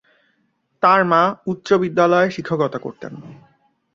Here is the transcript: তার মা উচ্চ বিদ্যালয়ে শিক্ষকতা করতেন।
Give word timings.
তার 0.83 1.01
মা 1.05 1.21
উচ্চ 1.45 1.67
বিদ্যালয়ে 1.73 2.29
শিক্ষকতা 2.29 2.77
করতেন। 2.77 3.13